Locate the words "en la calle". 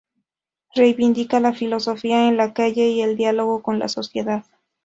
2.27-2.87